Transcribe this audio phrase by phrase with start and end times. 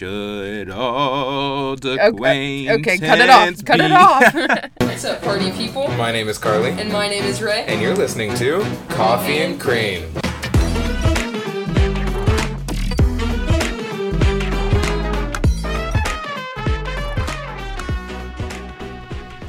[0.00, 3.64] Should old Okay, acquaintance okay, cut it off.
[3.64, 4.70] Cut be- it off.
[4.82, 5.88] What's up, party people?
[5.92, 7.64] My name is Karleigh, And my name is Rae.
[7.66, 8.58] and you're listening to
[8.90, 10.04] Koffee and cReam.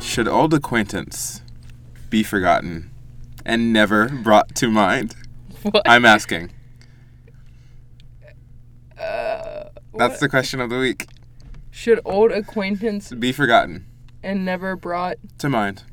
[0.02, 1.41] Should old acquaintance
[2.09, 2.89] be forgotten
[3.45, 5.16] and never brought to mind?
[5.64, 5.84] What?
[5.88, 6.52] I'm asking.
[9.00, 9.66] Uh,
[9.98, 11.07] That's the question of the week.
[11.71, 13.86] Should old acquaintance Be forgotten
[14.23, 15.18] and never brought?
[15.39, 15.83] to mind.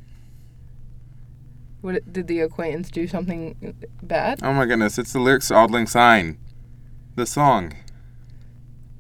[1.81, 4.41] What did the acquaintance do something bad?
[4.43, 6.39] Oh my goodness, it's the lyrics to Auld Lang Syne.
[7.17, 7.75] The song.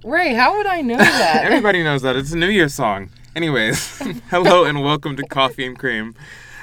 [0.04, 1.44] Rae, how would I know that?
[1.44, 2.14] Everybody knows that.
[2.16, 3.10] It's a New Year's song.
[3.34, 3.98] Anyways,
[4.30, 6.14] hello and welcome to Koffee and cReam,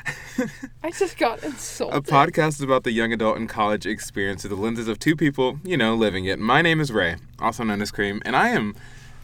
[0.83, 1.97] I just got insulted.
[1.97, 5.59] a podcast about the young adult and college experience through the lenses of two people,
[5.63, 6.39] you know, living it.
[6.39, 8.75] My name is Rae, also known as Cream, and I am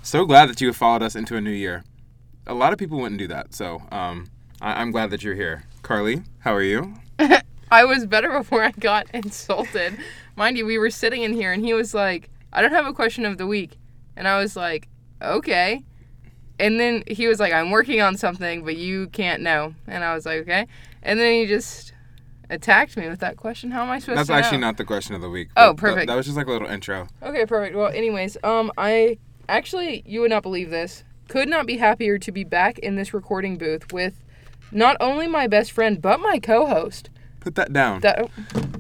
[0.04, 1.84] so glad that you have followed us into a new year.
[2.46, 4.30] A lot of people wouldn't do that, so um,
[4.62, 5.64] I- I'm glad that you're here.
[5.84, 6.94] Karleigh, how are you?
[7.72, 9.98] I was better before I got insulted.
[10.36, 12.94] Mind you, we were sitting in here and he was like, I don't have a
[12.94, 13.78] question of the week.
[14.16, 14.88] And I was like,
[15.22, 15.84] okay.
[16.60, 19.76] And then he was like, I'm working on something, but you can't know.
[19.88, 20.68] And I was like, okay.
[21.04, 21.94] And then he just
[22.50, 23.72] attacked me with that question.
[23.72, 24.40] How am I supposed That's to know?
[24.40, 25.50] actually not the question of the week.
[25.56, 26.08] Oh, perfect.
[26.08, 27.08] That, was just like a little intro.
[27.22, 27.76] Okay, perfect.
[27.76, 31.04] Well, anyways, um, I actually, you would not believe this.
[31.28, 34.24] Could not be happier to be back in this recording booth with
[34.72, 37.10] not only my best friend but my co-host.
[37.42, 38.02] Put that down.
[38.02, 38.30] That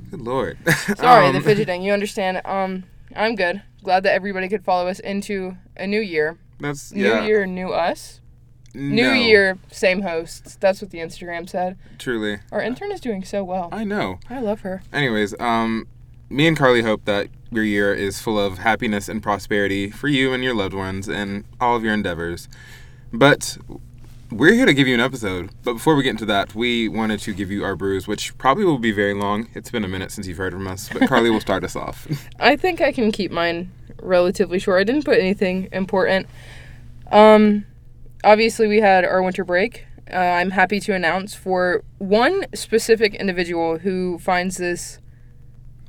[0.09, 0.57] Good lord.
[0.95, 1.81] sorry, Um, the fidgeting.
[1.81, 2.41] You understand?
[2.45, 3.61] Um, I'm good.
[3.83, 6.37] Glad that everybody could follow us into a new year.
[6.59, 7.25] That's New yeah.
[7.25, 8.21] year, new us.
[8.73, 10.55] New year, same hosts.
[10.59, 11.77] That's what the Instagram said.
[11.97, 13.69] Truly, Our intern is doing so well.
[13.71, 14.19] I know.
[14.29, 14.83] I love her.
[14.93, 15.87] Anyways, um,
[16.29, 20.31] me and Karleigh hope that your year is full of happiness and prosperity for you
[20.33, 22.47] and your loved ones and all of your endeavors.
[23.11, 23.57] But
[24.31, 25.49] we're here to give you an episode.
[25.63, 28.65] But before we get into that, we wanted to give you our brews, which probably
[28.65, 29.47] will be very long.
[29.55, 32.07] It's been a minute since you've heard from us, but Karleigh will start us off.
[32.39, 33.71] I think I can keep mine
[34.01, 34.81] relatively short.
[34.81, 36.27] I didn't put anything important.
[37.11, 37.65] Um,
[38.23, 39.85] obviously, we had our winter break.
[40.11, 44.99] Uh, I'm happy to announce for one specific individual who finds this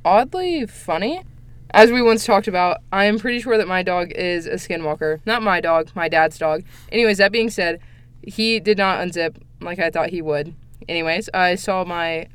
[0.03, 1.23] oddly funny.
[1.71, 5.19] As we once talked about, I am pretty sure that my dog is a skinwalker.
[5.25, 6.63] Not my dog, my dad's dog.
[6.91, 7.79] Anyways, that being said,
[8.23, 10.55] he did not unzip like I thought he would.
[10.87, 12.27] Anyways, I saw my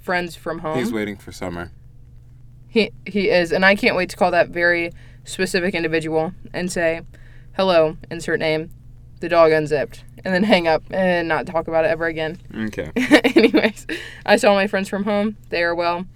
[0.00, 0.78] friends from home.
[0.78, 1.72] He's waiting for summer.
[2.68, 4.92] He he is, and I can't wait to call that very
[5.24, 7.00] specific individual and say,
[7.56, 8.70] "Hello," insert name,
[9.20, 12.38] the dog unzipped, and then hang up and not talk about it ever again.
[12.54, 12.90] Okay.
[13.34, 13.86] Anyways,
[14.24, 15.36] I saw my friends from home.
[15.50, 16.06] They are well.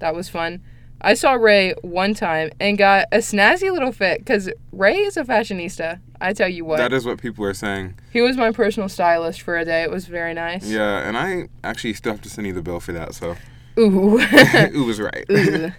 [0.00, 0.60] That was fun.
[1.00, 5.24] I saw Rae one time and got a snazzy little fit because Rae is a
[5.24, 6.00] fashionista.
[6.20, 7.94] I tell you what, That is what people are saying.
[8.12, 9.82] he was my personal stylist for a day.
[9.84, 10.66] It was very nice.
[10.68, 13.36] Yeah, and I actually still have to send you the bill for that, so.
[13.78, 14.18] Ooh.
[14.74, 15.24] Ooh was right.
[15.30, 15.72] Ugh.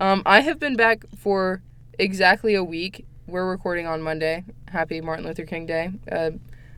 [0.00, 1.62] um, I have been back for
[1.96, 3.06] exactly a week.
[3.28, 4.42] We're recording on Monday.
[4.68, 5.90] Happy Martin Luther King Day.
[6.10, 6.30] Uh,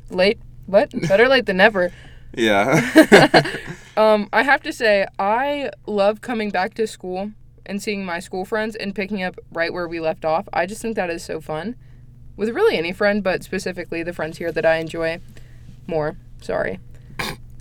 [0.09, 0.91] late, what?
[1.09, 1.93] Better late than never.
[2.35, 3.43] yeah.
[3.97, 7.33] Um, I have to say, I love coming back to school
[7.67, 10.49] and seeing my school friends and picking up right where we left off.
[10.55, 11.77] I just think that is so fun.
[12.35, 15.21] With really any friend, but specifically the friends here that I enjoy
[15.87, 16.17] more.
[16.41, 16.79] Sorry.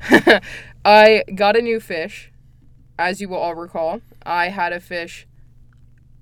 [0.85, 2.31] I got a new fish,
[2.97, 3.99] as you will all recall.
[4.25, 5.27] I had a fish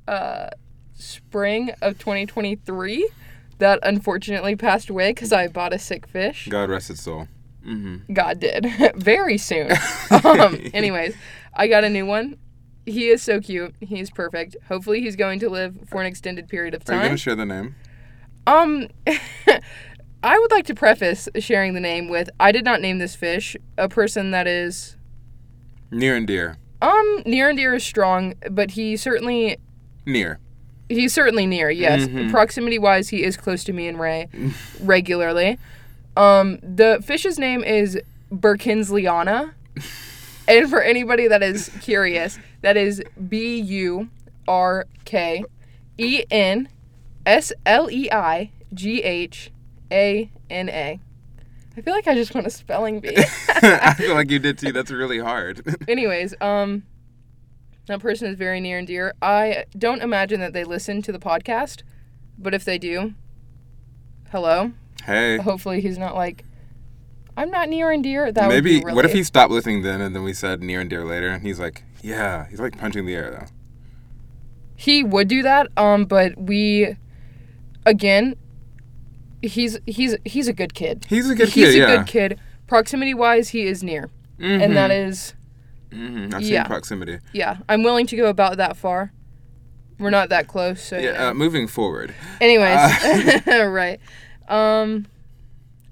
[0.08, 0.50] uh,
[0.98, 3.10] spring of 2023
[3.60, 6.48] that unfortunately passed away because I bought a sick fish.
[6.50, 7.28] God rest its soul.
[7.66, 8.14] Mm-hmm.
[8.14, 9.72] God did very soon.
[10.24, 11.16] um, anyways,
[11.54, 12.38] I got a new one.
[12.86, 13.76] He is so cute.
[13.82, 14.56] He's perfect.
[14.70, 17.08] Hopefully, he's going to live for an extended period of Are you time.
[17.10, 17.76] gonna share the name?
[18.46, 18.88] Um,
[20.24, 23.58] I would like to preface sharing the name with I did not name this fish.
[23.78, 24.96] A person that is
[25.92, 26.58] Near and dear.
[26.82, 29.58] um near and dear is strong, but he certainly
[30.06, 30.40] Near.
[30.90, 31.70] He's certainly near.
[31.70, 32.30] Yes, Mhm.
[32.32, 34.28] proximity wise, he is close to me and Rae
[34.82, 35.58] regularly.
[36.16, 38.00] Um, the fish's name is
[38.32, 39.52] Burkensleighana,
[40.48, 44.10] and for anybody that is curious, that is B U
[44.48, 45.44] R K
[45.98, 46.70] E N
[47.26, 49.52] S L E I G H
[49.92, 51.00] A N A.
[51.78, 53.16] I feel like I just want a spelling bee.
[53.50, 54.72] I feel like you did too.
[54.72, 55.62] That's really hard.
[55.88, 56.84] Anyways, um,
[57.88, 59.14] that person is very near and dear.
[59.22, 61.84] I don't imagine that they listen to the podcast,
[62.38, 63.14] but if they do,
[64.32, 64.72] hello.
[65.06, 65.38] hey.
[65.38, 66.44] Hopefully, he's not like,
[67.36, 68.32] I'm not near and dear.
[68.32, 68.96] That Maybe would be really...
[68.96, 71.44] what if he stopped listening then and then we said near and dear later and
[71.44, 73.46] he's like, Yeah, he's like punching the air though.
[74.76, 75.68] he would do that.
[75.78, 76.98] Um, but we
[77.86, 78.36] again,
[79.42, 81.06] he's he's he's a good kid.
[81.10, 81.66] He's a good he's kid.
[81.68, 81.98] He's a yeah.
[81.98, 82.40] good kid.
[82.68, 85.36] Proximity wise, he is near, and that is
[85.92, 86.36] Mm-hmm.
[86.36, 87.20] I've seen proximity.
[87.34, 87.58] yeah.
[87.70, 89.12] I'm willing to go about that far.
[90.00, 91.14] We're not that close, so Yeah.
[91.14, 91.28] yeah.
[91.30, 92.14] Uh, moving forward.
[92.42, 93.68] Anyways, Uh.
[93.70, 94.00] right.
[94.48, 95.08] Um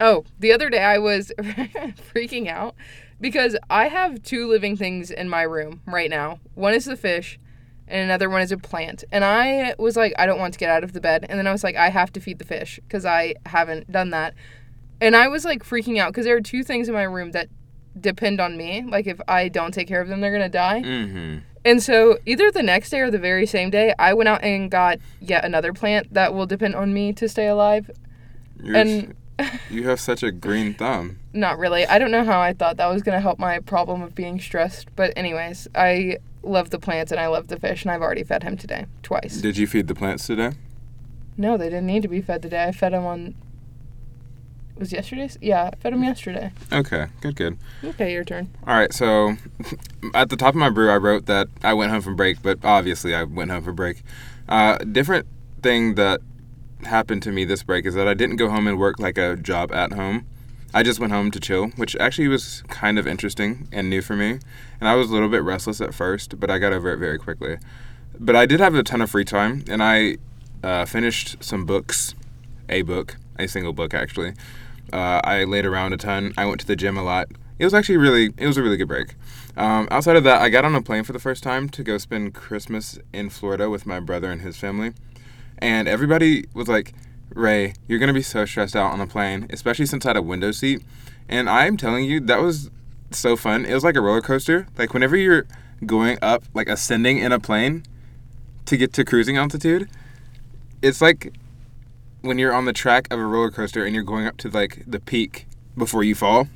[0.01, 2.75] Oh, the other day I was freaking out
[3.21, 6.39] because I have two living things in my room right now.
[6.53, 7.39] One is the fish
[7.87, 9.03] and another one is a plant.
[9.11, 11.47] And I was like I don't want to get out of the bed and then
[11.47, 14.33] I was like I have to feed the fish cuz I haven't done that.
[15.01, 17.47] And I was like freaking out cuz there are two things in my room that
[17.99, 18.83] depend on me.
[18.87, 20.81] Like if I don't take care of them they're going to die.
[20.81, 21.37] Mm-hmm.
[21.65, 24.69] And so, either the next day or the very same day, I went out and
[24.69, 27.89] got yet another plant that will depend on me to stay alive.
[28.61, 29.15] You're, And
[29.71, 31.17] you have such a green thumb.
[31.33, 31.87] not really.
[31.87, 34.39] I don't know how I thought that was going to help my problem of being
[34.39, 34.95] stressed.
[34.95, 38.43] But, anyways, I love the plants and I love the fish, and I've already fed
[38.43, 39.37] him today twice.
[39.37, 40.51] Did you feed the plants today?
[41.35, 42.65] No, they didn't need to be fed today.
[42.65, 43.33] I fed them on.
[44.77, 45.37] Was yesterday's?
[45.41, 46.51] Yeah, I fed him yesterday.
[46.71, 47.07] Okay.
[47.21, 47.35] Good.
[47.35, 47.57] Good.
[47.83, 48.49] Okay, your turn.
[48.67, 49.37] All right, so
[50.13, 52.59] at the top of my brew, I wrote that I went home from break, but
[52.63, 54.03] obviously I went home for break.
[54.49, 55.27] Uh, different
[55.61, 56.19] thing that
[56.83, 59.37] happened to me this break is that I didn't go home and work like a
[59.37, 60.27] job at home.
[60.73, 64.15] I just went home to chill, which actually was kind of interesting and new for
[64.17, 64.39] me.
[64.81, 67.17] And I was a little bit restless at first, but I got over it very
[67.17, 67.59] quickly.
[68.19, 70.17] But I did have a ton of free time, and I
[70.63, 72.13] uh, finished some books,
[72.67, 74.33] a book, a single book actually.
[74.93, 76.33] Uh, I laid around a ton.
[76.37, 77.27] I went to the gym a lot.
[77.57, 79.15] It was actually really, it was a really good break.
[79.57, 81.97] Um, outside of that, I got on a plane for the first time to go
[81.97, 84.93] spend Christmas in Florida with my brother and his family.
[85.59, 86.93] And everybody was like,
[87.33, 90.17] Rae, you're going to be so stressed out on the plane, especially since I had
[90.17, 90.83] a window seat.
[91.29, 92.69] And I'm telling you, that was
[93.11, 93.65] so fun.
[93.65, 94.67] It was like a roller coaster.
[94.77, 95.47] Like, whenever you're
[95.85, 97.83] going up, like ascending in a plane
[98.65, 99.89] to get to cruising altitude,
[100.81, 101.33] it's like
[102.25, 104.83] when you're on the track of a roller coaster and you're going up to like
[104.87, 106.47] the peak before you fall.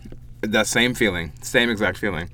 [0.42, 2.30] That same feeling, same exact feeling.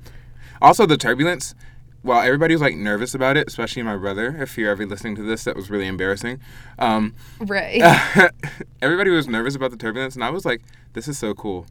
[0.62, 1.54] Also, the turbulence.
[2.02, 5.22] While everybody was like nervous about it, especially my brother, if you're ever listening to
[5.22, 6.40] this, that was really embarrassing.
[6.78, 7.80] Um, Rae.
[8.80, 10.62] everybody was nervous about the turbulence, and I was like,
[10.92, 11.66] "This is so cool."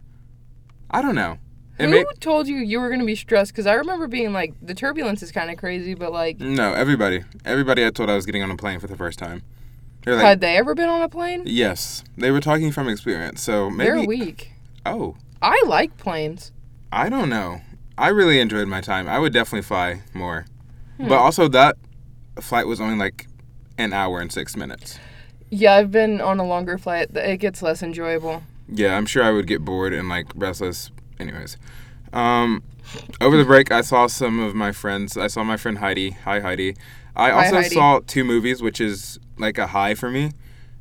[0.92, 1.38] I don't know.
[1.80, 3.54] It Who made told you you were going to be stressed?
[3.54, 7.24] Because I remember being like, the turbulence is kind of crazy, but like, no everybody.
[7.46, 9.42] Everybody I told I was getting on a plane for the first time.
[10.06, 11.44] They're like, had they ever been on a plane?
[11.46, 13.42] yes, they were talking from experience.
[13.42, 13.92] So maybe.
[13.92, 14.52] They're weak.
[14.86, 16.52] Oh, I like planes.
[16.92, 17.62] I don't know.
[17.98, 19.08] I really enjoyed my time.
[19.08, 20.46] I would definitely fly more.
[20.98, 21.08] Hmm.
[21.08, 21.76] But also that
[22.40, 23.28] flight was only like
[23.78, 25.00] an hour and six minutes.
[25.50, 27.10] Yeah, I've been on a longer flight.
[27.16, 28.44] It gets less enjoyable.
[28.68, 30.92] Yeah, I'm sure I would get bored and like restless.
[31.20, 31.58] Anyways,
[32.14, 32.64] um,
[33.22, 35.18] over the break, I saw some of my friends.
[35.18, 36.12] I saw my friend Heidi.
[36.12, 36.76] Hi, Heidi.
[37.16, 37.70] I also Heidi.
[37.70, 40.32] saw two movies, which is like a high for me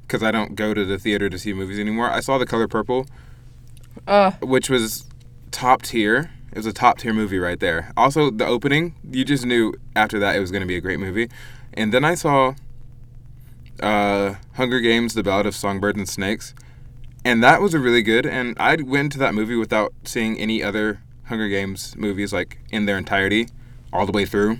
[0.03, 2.11] because I don't go to the theater to see movies anymore.
[2.11, 3.06] I saw The Color Purple,
[4.06, 5.06] Uh, which was
[5.51, 6.31] top tier.
[6.53, 7.93] It was a top tier movie right there.
[7.97, 11.01] Also, the opening, you just knew after that it was going to be a great
[11.01, 11.29] movie.
[11.73, 12.55] And then I saw
[13.81, 16.55] uh, Hunger Games: The Ballad of Songbirds and Snakes,
[17.25, 18.27] and that was a really good.
[18.27, 22.87] And I went to that movie without seeing any other Hunger Games movies like in
[22.87, 23.49] their entirety,
[23.93, 24.59] all the way through.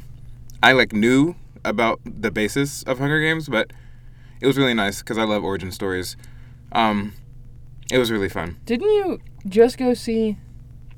[0.63, 3.73] I like knew about the basis of Hunger Games, but
[4.45, 6.19] it was really nice because I love origin stories.
[6.71, 7.15] Um,
[7.91, 8.59] it was really fun.
[8.67, 10.37] didn't you just go see?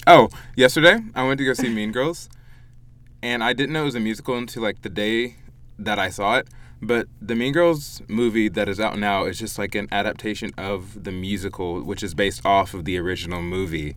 [0.05, 2.29] Oh, yesterday I went to go see Mean Girls,
[3.23, 5.37] and I didn't know it was a musical until like the day
[5.79, 6.49] that I saw it.
[6.83, 11.05] But the Mean Girls movie that is out now is just like an adaptation of
[11.05, 13.95] the musical, which is based off of the original movie,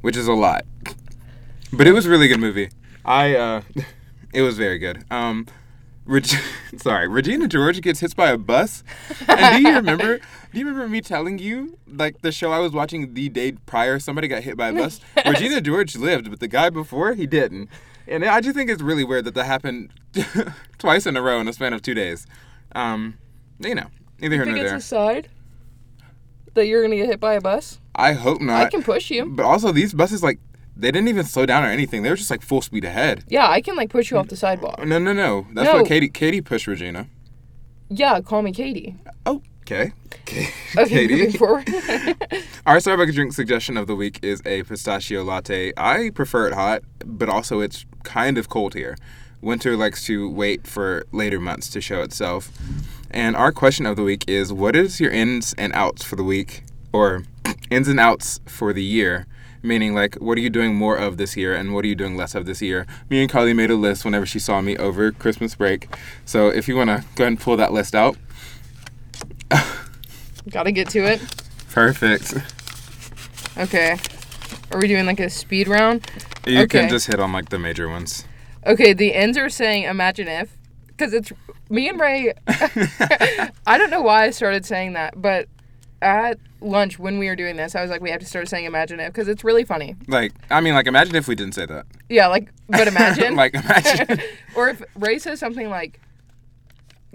[0.00, 0.64] which is a lot.
[1.72, 2.70] But it was a really good movie.
[3.04, 3.62] I, uh,
[4.32, 5.04] it was very good.
[5.10, 5.48] Um,
[6.06, 6.26] Reg-
[6.76, 8.84] sorry, Regina George gets hit by a bus.
[9.28, 10.18] And do you remember?
[10.52, 13.98] do you remember me telling you like the show I was watching the day prior?
[13.98, 15.00] Somebody got hit by a bus.
[15.16, 15.26] Yes.
[15.26, 17.68] Regina George lived, but the guy before he didn't.
[18.08, 19.92] And I just think it's really weird that that happened
[20.78, 22.26] twice in a row in a span of two days.
[22.74, 23.18] Um,
[23.58, 23.86] you know,
[24.20, 24.78] neither here think nor it's there.
[24.78, 25.28] a side
[26.54, 27.80] that you're gonna get hit by a bus.
[27.94, 28.62] I hope not.
[28.62, 29.26] I can push you.
[29.26, 30.38] But also, these buses like
[30.76, 32.02] they didn't even slow down or anything.
[32.02, 33.24] They were just like full speed ahead.
[33.28, 34.84] Yeah, I can like push you off the sidewalk.
[34.84, 35.46] No, no, no.
[35.54, 35.76] That's No.
[35.78, 37.06] what Katie Katie pushed Regina.
[37.88, 38.96] Yeah, call me Katie.
[39.24, 39.92] Oh, okay.
[40.22, 41.68] Okay, Okay, forward.
[42.66, 45.72] Our Starbucks drink suggestion of the week is a pistachio latte.
[45.76, 48.96] I prefer it hot, but also it's kind of cold here.
[49.40, 52.50] Winter likes to wait for later months to show itself.
[53.10, 56.24] And our question of the week is what is your ins and outs for the
[56.24, 56.64] week?
[56.92, 57.22] Or
[57.70, 59.26] ins and outs for the year?
[59.66, 62.16] Meaning, like, what are you doing more of this year and what are you doing
[62.16, 62.86] less of this year?
[63.10, 65.88] Me and Karleigh made a list whenever she saw me over Christmas break.
[66.24, 68.16] So if you want to go ahead and pull that list out.
[70.50, 71.20] Gotta get to it.
[71.72, 72.34] Perfect.
[73.58, 73.96] Okay.
[74.70, 76.08] Are we doing like a speed round?
[76.46, 76.82] You Okay.
[76.82, 78.24] can just hit on like the major ones.
[78.64, 80.56] Okay, the ends are saying imagine if.
[80.86, 81.32] Because it's
[81.68, 82.32] me and Rae.
[83.66, 85.48] I don't know why I started saying that, but
[86.02, 88.64] at lunch when we were doing this, I was like, we have to start saying
[88.64, 89.96] imagine if because it's really funny.
[90.06, 91.86] Like, I mean, like, imagine if we didn't say that.
[92.08, 93.36] Yeah, like, but imagine.
[93.36, 94.20] like, imagine.
[94.56, 96.00] or if Rae says something like,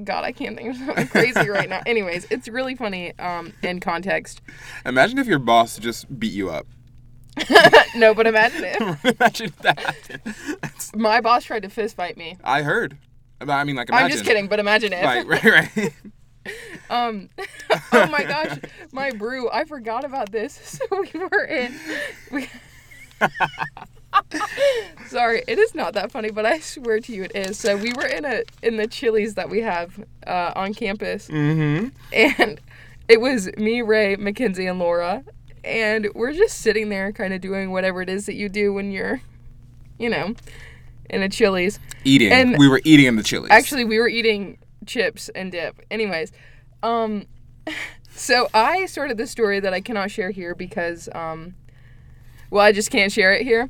[0.04, 1.82] God, I can't think of something crazy right now.
[1.86, 4.42] Anyways, it's really funny um, in context.
[4.86, 6.68] imagine if your boss just beat you up.
[7.94, 10.22] No, but imagine if imagine that.
[10.62, 12.38] That's- my boss tried to fist fight me.
[12.42, 12.98] I heard.
[13.42, 14.06] I mean, like, imagine.
[14.06, 15.04] I'm just kidding, but imagine if.
[15.04, 15.94] Like, right, right.
[16.92, 17.30] Um,
[17.94, 18.60] oh my gosh,
[18.92, 19.50] my brew.
[19.50, 20.78] I forgot about this.
[20.92, 21.74] So we were in.
[22.32, 22.50] We,
[25.08, 27.58] sorry, it is not that funny, but I swear to you, it is.
[27.58, 31.90] So we were in a in the Chili's that we have uh, on campus, mm-hmm.
[32.12, 32.60] and
[33.08, 35.24] it was me, Rae, Mackenzie, and Laura,
[35.64, 38.92] and we're just sitting there, kind of doing whatever it is that you do when
[38.92, 39.22] you're,
[40.00, 40.34] you know,
[41.10, 41.80] in a Chili's.
[42.04, 42.32] Eating.
[42.32, 43.52] And- we were eating in the Chili's.
[43.52, 45.80] Actually, we were eating chips and dip.
[45.92, 46.32] Anyways,
[46.84, 47.26] um,
[48.16, 51.56] so I started this story that I cannot share here because, um,
[52.50, 53.70] well, I just can't share it here.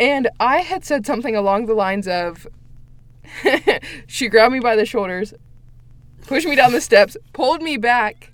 [0.00, 2.46] And I had said something along the lines of,
[4.06, 5.32] she grabbed me by the shoulders,
[6.26, 8.32] pushed me down the steps, pulled me back,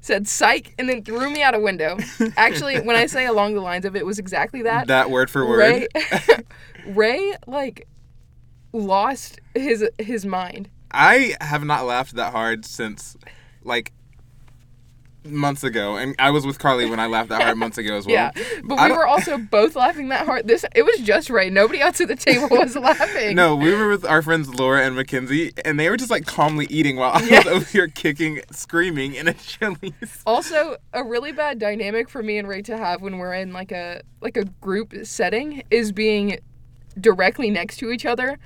[0.00, 1.98] said psych, and then threw me out a window.
[2.36, 4.86] Actually, when I say along the lines of it, was exactly that.
[4.86, 5.58] that word for word.
[5.58, 5.88] Rae,
[6.86, 7.88] Rae, like,
[8.72, 10.68] lost his his mind.
[10.90, 13.16] I have not laughed that hard since,
[13.68, 13.92] like,
[15.24, 18.06] months ago, and I was with Carly when I laughed that hard months ago as
[18.06, 18.14] well.
[18.14, 18.30] Yeah,
[18.64, 20.46] but we were also both laughing that hard.
[20.48, 21.50] This it was just Rae.
[21.50, 23.36] Nobody else at the table was laughing.
[23.36, 26.66] No, we were with our friends Laura and Mackenzie, and they were just like calmly
[26.70, 27.38] eating while I Yeah.
[27.38, 30.22] was over here kicking, screaming in a Chili's.
[30.24, 33.72] Also, a really bad dynamic for me and Rae to have when we're in like
[33.72, 36.38] a like a group setting is being
[36.98, 38.38] directly next to each other.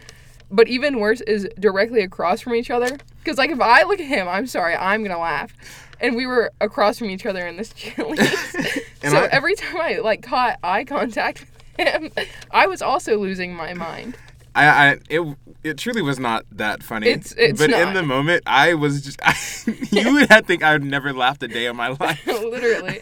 [0.51, 2.99] But even worse is directly across from each other.
[3.23, 5.53] Because like if I look at him, I'm sorry, I'm gonna laugh.
[6.01, 8.19] And we were across from each other in this Chili's.
[9.03, 11.45] So I- every time I like caught eye contact
[11.77, 12.11] with him,
[12.53, 14.17] I was also losing my mind.
[14.55, 17.09] I, I it, it truly was not that funny.
[17.09, 19.21] It's- it's but in the moment, I was just.
[19.93, 22.25] you would have think I would never laughed a day of my life.
[22.27, 23.01] literally.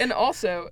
[0.00, 0.68] And also,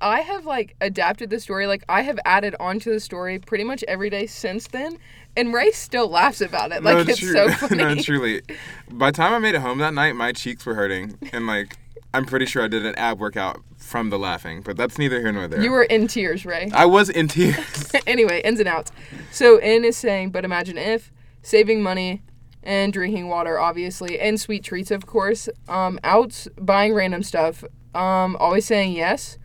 [0.00, 1.66] I have like adapted the story.
[1.66, 4.98] Like I have added onto the story pretty much every day since then,
[5.36, 6.82] and Rae still laughs about it.
[6.82, 7.76] Like no, it's true- so funny.
[7.76, 8.42] no, truly.
[8.90, 11.76] By the time I made it home that night, my cheeks were hurting, and like
[12.12, 14.62] I'm pretty sure I did an ab workout from the laughing.
[14.62, 15.60] But that's neither here nor there.
[15.60, 16.70] You were in tears, Rae.
[16.72, 17.92] I was in tears.
[18.06, 18.92] anyway, ins and outs.
[19.32, 21.12] So N is saying, but imagine if
[21.42, 22.22] saving money
[22.62, 25.48] and drinking water, obviously, and sweet treats, of course.
[25.68, 27.64] Um, outs buying random stuff.
[27.94, 29.38] Um, always saying yes,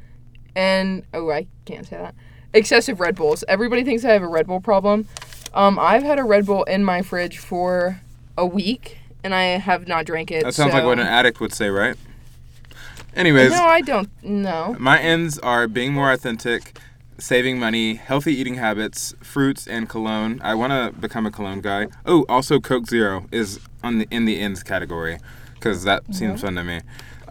[0.56, 2.16] and oh, I can't say that.
[2.54, 3.44] Excessive Red Bulls.
[3.48, 5.08] Everybody thinks I have a Red Bull problem.
[5.54, 8.02] Um, I've had a Red Bull in my fridge for
[8.38, 10.44] a week, and I have not drank it.
[10.44, 11.96] That sounds like what an addict would say, right?
[13.16, 14.10] Anyways, No, I don't.
[14.24, 14.76] No.
[14.80, 16.78] my ends are being more authentic,
[17.18, 20.40] saving money, healthy eating habits, fruits, and cologne.
[20.44, 21.88] I want to become a cologne guy.
[22.06, 25.18] Oh, also Coke Zero is on the in the ends category
[25.56, 26.82] because that seems fun to me.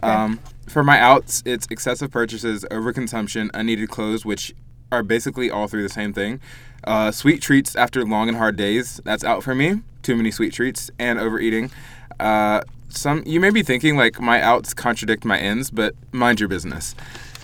[0.03, 4.53] Um, for my outs, it's excessive purchases, overconsumption, unneeded clothes, which
[4.91, 6.39] are basically all three the same thing.
[6.83, 9.01] Uh, sweet treats after long and hard days.
[9.03, 9.81] That's out for me.
[10.01, 11.71] Too many sweet treats and overeating.
[12.19, 16.49] Uh, some you may be thinking like my outs contradict my ends, but mind your
[16.49, 16.95] business.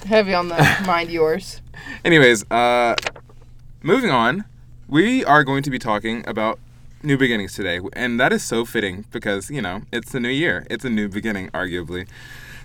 [0.06, 1.62] Heavy on the mind yours.
[2.04, 2.96] Anyways, uh,
[3.84, 4.46] moving on,
[4.88, 6.60] we are going to be talking about
[7.04, 10.66] new beginnings today, and that is so fitting because you know it's the new year.
[10.70, 12.08] It's a new beginning, arguably.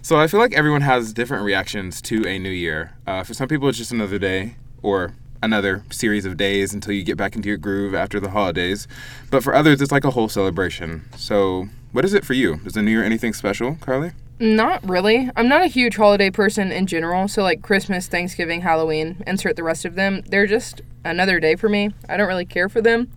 [0.03, 2.95] So I feel like everyone has different reactions to a new year.
[3.07, 7.03] Uh, for some people, it's just another day or another series of days until you
[7.03, 8.87] get back into your groove after the holidays.
[9.31, 11.05] But for others, it's like a whole celebration.
[11.17, 12.61] So, what is it for you?
[12.65, 14.13] Is the new year anything special, Karleigh?
[14.39, 15.31] Not really.
[15.37, 19.63] I'm not a huge holiday person in general, so like Christmas, Thanksgiving, Halloween, insert the
[19.63, 20.23] rest of them.
[20.29, 21.91] They're just another day for me.
[22.09, 23.11] I don't really care for them.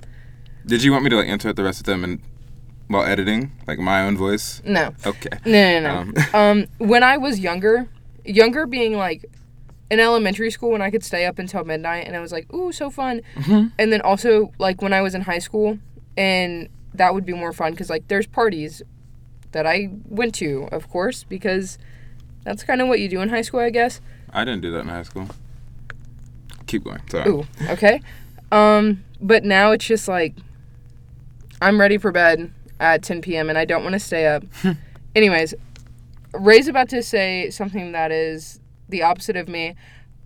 [0.66, 2.20] Did you want me to like insert the rest of them and
[2.88, 4.62] while editing, like my own voice?
[4.66, 4.94] No.
[5.06, 5.30] Okay.
[5.46, 6.00] No, no, no.
[6.00, 7.88] Um, Um, when I was younger,
[8.26, 9.26] younger being like
[9.92, 12.72] in elementary school when I could stay up until midnight and I was like, ooh,
[12.72, 13.22] so fun.
[13.78, 15.78] And then also like when I was in high school
[16.18, 18.82] and that would be more fun because like there's parties
[19.52, 21.78] that I went to, of course, because
[22.44, 24.02] that's kind of what you do in high school, I guess.
[24.32, 25.28] I didn't do that in high school.
[26.66, 27.02] Keep going.
[27.10, 27.30] Sorry.
[27.30, 28.02] Ooh, okay.
[28.52, 30.34] Um, but now it's just like
[31.62, 33.50] I'm ready for bed at 10 p.m.
[33.50, 34.44] and I don't want to stay up.
[35.16, 35.54] Anyways,
[36.34, 38.60] Rae's about to say something that is
[38.90, 39.76] the opposite of me.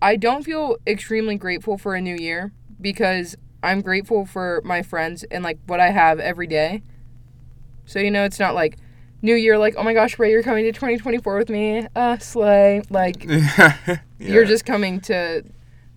[0.00, 5.24] I don't feel extremely grateful for a new year because I'm grateful for my friends
[5.24, 6.82] and like what I have every day.
[7.86, 8.78] So you know, it's not like
[9.20, 12.82] New Year, like oh my gosh, Rae, you're coming to 2024 with me, uh, slay.
[12.90, 13.24] Like
[14.18, 15.44] you're just coming to.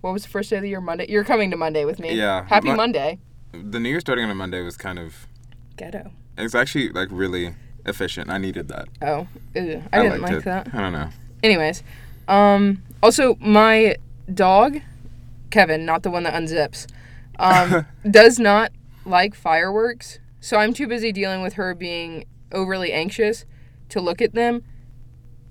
[0.00, 0.80] What was the first day of the year?
[0.80, 1.06] Monday.
[1.08, 2.14] You're coming to Monday with me.
[2.14, 3.20] Yeah, Happy Mon- Monday.
[3.52, 5.28] the New Year starting on a Monday was kind of.
[5.76, 6.10] Ghetto.
[6.36, 7.54] It's actually like really
[7.86, 8.28] efficient.
[8.28, 8.88] I needed that.
[9.00, 10.44] Oh, ew, I, didn't like it.
[10.44, 10.74] that.
[10.74, 11.10] I don't know.
[11.44, 11.84] Anyways,
[12.28, 13.96] um, also my
[14.32, 14.80] dog,
[15.50, 16.86] Kevin, not the one that unzips,
[17.38, 18.72] um, does not
[19.04, 20.18] like fireworks.
[20.40, 23.44] So I'm too busy dealing with her being overly anxious
[23.90, 24.62] to look at them.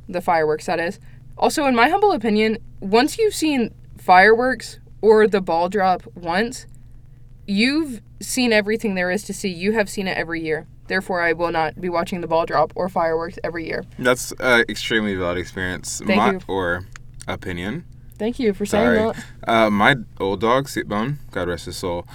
[0.07, 0.99] The fireworks, that is.
[1.37, 6.65] Also, in my humble opinion, once you've seen fireworks or the ball drop once,
[7.47, 9.49] you've seen everything there is to see.
[9.49, 10.67] You have seen it every year.
[10.91, 13.85] Therefore, I will not be watching the ball drop or fireworks every year.
[13.97, 16.01] That's an extremely valid experience.
[16.05, 16.39] Thank my, you.
[16.49, 16.85] Or
[17.29, 17.85] opinion.
[18.17, 19.25] Thank you for saying that.
[19.47, 22.05] Uh, my old dog, Seatbone, God rest his soul,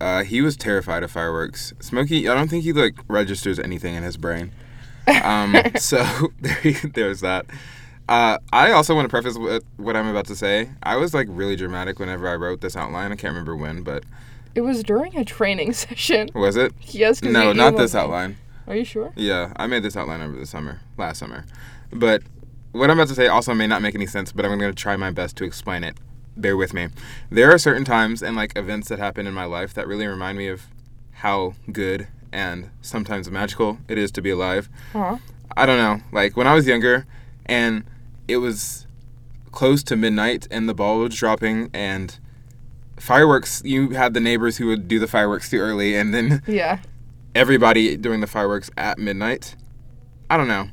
[0.00, 1.72] uh, he was terrified of fireworks.
[1.78, 4.50] Smokey, I don't think he like registers anything in his brain.
[5.22, 6.04] Um, so
[6.40, 7.46] there, there's that.
[8.08, 10.70] Uh, I also want to preface what, what I'm about to say.
[10.82, 13.12] I was like really dramatic whenever I wrote this outline.
[13.12, 14.02] I can't remember when, but
[14.56, 16.30] It was during a training session.
[16.34, 16.72] was it?
[16.80, 17.22] Yes.
[17.22, 18.38] No, not this outline.
[18.66, 19.12] Are you sure?
[19.14, 21.44] Yeah, I made this outline over the summer, last summer.
[21.92, 22.22] But
[22.72, 24.74] what I'm about to say also may not make any sense, but I'm going to
[24.74, 25.98] try my best to explain it.
[26.38, 26.88] Bear with me.
[27.30, 30.38] There are certain times and like events that happen in my life that really remind
[30.38, 30.62] me of
[31.12, 34.70] how good and sometimes magical it is to be alive.
[34.92, 35.18] Huh?
[35.54, 36.00] I don't know.
[36.12, 37.06] Like when I was younger
[37.44, 37.84] and
[38.26, 38.86] it was
[39.52, 42.18] close to midnight and the ball was dropping and
[43.06, 46.80] fireworks you had the neighbors who would do the fireworks too early and then Yeah.
[47.34, 49.54] everybody doing the fireworks at midnight.
[50.28, 50.68] I don't know.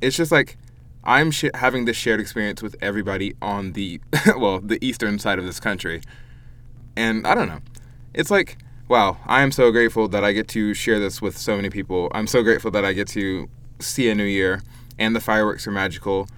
[0.00, 0.56] It's just like
[1.04, 4.00] I'm sh- having this shared experience with everybody on the
[4.38, 6.00] well, the eastern side of this country.
[6.96, 7.60] And I don't know.
[8.14, 11.56] It's like, wow, I am so grateful that I get to share this with so
[11.56, 12.10] many people.
[12.14, 13.48] I'm so grateful that I get to
[13.80, 14.62] see a new year
[14.98, 16.28] and the fireworks are magical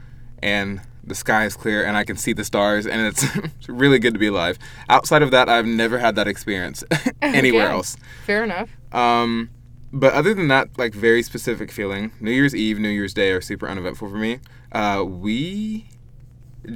[0.42, 3.99] and the sky is clear and I can see the stars and it's it's really
[3.99, 4.59] good to be alive.
[4.88, 6.83] Outside of that, I've never had that experience
[7.23, 7.73] anywhere Okay.
[7.73, 7.97] else.
[8.27, 8.71] Fair enough.
[8.93, 9.51] Um,
[9.93, 13.40] but other than that, like very specific feeling, New Year's Eve, New Year's Day are
[13.40, 14.40] super uneventful for me.
[14.73, 15.87] Uh, we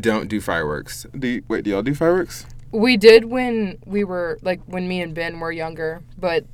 [0.01, 1.07] don't do fireworks.
[1.19, 1.65] Do you, wait?
[1.65, 2.47] Do y'all do fireworks?
[2.71, 6.45] We did when we were like when me and Ben were younger, but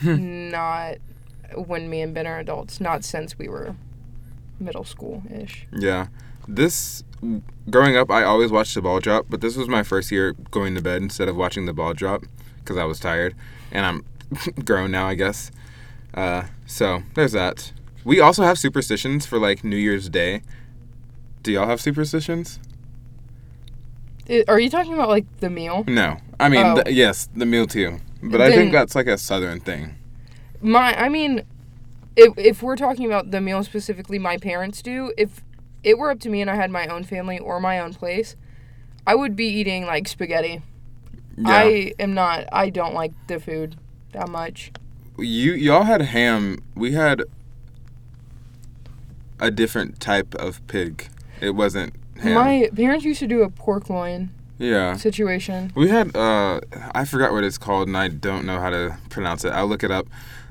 [0.00, 0.50] Hmm.
[0.50, 0.98] not
[1.56, 2.80] when me and Ben are adults.
[2.80, 3.74] Not since we were
[4.60, 5.66] middle school ish.
[5.72, 6.06] Yeah.
[6.48, 7.04] This
[7.70, 10.74] growing up, I always watched the ball drop, but this was my first year going
[10.74, 12.24] to bed instead of watching the ball drop
[12.58, 13.34] because I was tired,
[13.70, 14.04] and I'm
[14.64, 15.50] grown now, I guess.
[16.14, 17.72] Uh, so there's that.
[18.04, 20.42] We also have superstitions for like New Year's Day.
[21.42, 22.58] Do y'all have superstitions?
[24.46, 25.84] Are you talking about like the meal?
[25.86, 26.18] No.
[26.40, 26.82] I mean, Oh.
[26.82, 27.98] th- yes, the meal too.
[28.22, 29.94] But I think that's like a southern thing.
[30.60, 31.42] My, I mean,
[32.16, 35.12] if if we're talking about the meal specifically, my parents do.
[35.16, 35.42] If
[35.82, 38.36] it were up to me and I had my own family or my own place,
[39.06, 40.62] I would be eating like spaghetti.
[41.36, 41.48] Yeah.
[41.48, 42.44] I am not.
[42.52, 43.76] I don't like the food
[44.12, 44.72] that much.
[45.18, 46.58] you y'all had ham.
[46.74, 47.22] We had
[49.40, 51.08] a different type of pig.
[51.40, 52.34] It wasn't ham.
[52.34, 54.96] My parents used to do a pork loin yeah.
[54.96, 55.72] situation.
[55.74, 56.60] We had uh
[56.92, 59.50] I forgot what it's called and I don't know how to pronounce it.
[59.50, 60.06] I'll look it up.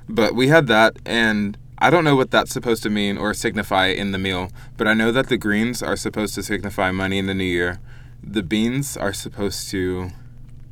[0.10, 3.88] But we had that and I don't know what that's supposed to mean or signify
[3.88, 7.28] in the meal, but I know that the greens are supposed to signify money in
[7.28, 7.80] the new year.
[8.24, 10.10] The beans are supposed to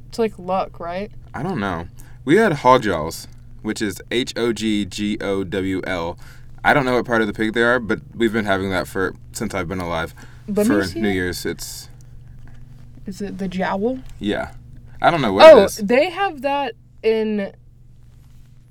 [0.10, 1.12] It's like luck, right?
[1.34, 1.88] I don't know.
[2.24, 3.28] We had hogjaws,
[3.62, 6.18] which is H O G G O W L.
[6.64, 8.88] I don't know what part of the pig they are, but we've been having that
[8.88, 10.16] for since I've been alive.
[10.48, 11.14] Let for New it.
[11.14, 11.90] Year's, it's
[13.06, 14.00] Is it the jowl?
[14.20, 14.54] yeah.
[15.02, 15.76] I don't know what Oh, is.
[15.78, 17.54] they have that in.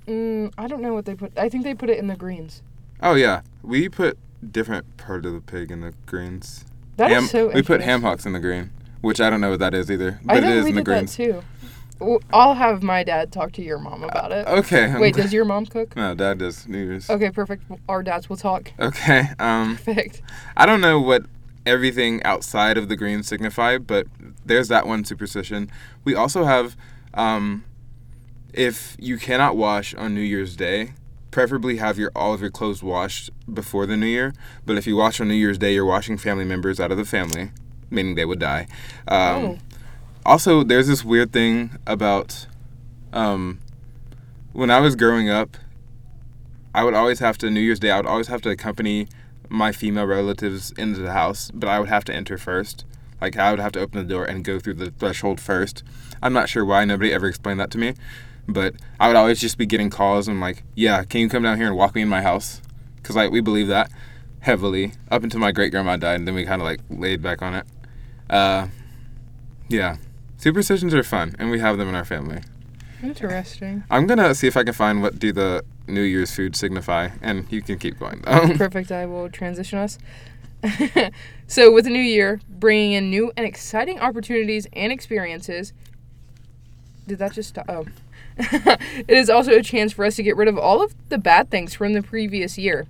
[0.07, 1.37] Mm, I don't know what they put.
[1.39, 2.63] I think they put it in the greens.
[3.03, 4.19] Oh yeah, we put
[4.51, 6.65] different part of the pig in the greens.
[6.97, 7.49] That is ham, so.
[7.49, 10.21] we put ham hocks in the green, which I don't know what that is either,
[10.25, 11.43] but it think is we in the did that too.
[12.01, 14.47] Well, I'll have my dad talk to your mom about it.
[14.47, 14.85] Okay.
[14.87, 15.95] I'm Wait, glad- does your mom cook?
[15.97, 17.09] No, Dad does New Year's.
[17.09, 17.63] Okay, perfect.
[17.89, 18.73] Our dads will talk.
[18.79, 19.29] Okay.
[19.39, 20.21] Um, Perfect.
[20.57, 21.25] I don't know what
[21.65, 24.07] everything outside of the green signify, but
[24.45, 25.71] there's that one superstition.
[26.05, 26.77] We also have,
[27.15, 27.65] um,
[28.55, 30.95] if you cannot wash on New Year's Day,
[31.31, 34.33] preferably have your all of your clothes washed before the New Year.
[34.65, 37.05] But if you wash on New Year's Day, you're washing family members out of the
[37.05, 37.51] family,
[37.91, 38.67] meaning they would die.
[39.09, 39.59] Um, Oh.
[40.27, 42.47] Also, there's this weird thing about,
[43.13, 43.59] um,
[44.55, 45.59] when I was growing up,
[46.75, 47.91] I would always have to New Year's Day.
[47.91, 49.07] I would always have to accompany
[49.51, 52.87] my female relatives into the house, but I would have to enter first.
[53.21, 55.83] Like I would have to open the door and go through the threshold first.
[56.23, 57.95] I'm not sure why nobody ever explained that to me,
[58.49, 61.57] but I would always just be getting calls and like, yeah, can you come down
[61.57, 62.61] here and walk me in my house?
[62.97, 63.91] Because like we believe that
[64.41, 67.43] heavily up until my great grandma died, and then we kind of like laid back
[67.43, 67.67] on it.
[68.29, 68.69] Uh,
[69.69, 69.97] yeah,
[70.37, 72.43] superstitions are fun, and we have them in our family.
[73.03, 73.85] Interesting.
[73.91, 77.51] I'm gonna see if I can find what do the New Year's food signify, and
[77.51, 78.23] you can keep going.
[78.23, 78.49] though.
[78.57, 78.93] Perfect.
[78.93, 79.99] I will transition us.
[81.47, 85.73] so, with the new year, bringing in new and exciting opportunities and experiences.
[87.07, 87.67] Did that just stop?
[87.69, 87.85] Oh.
[88.39, 91.51] it is also a chance for us to get rid of all of the bad
[91.51, 92.87] things from the previous year.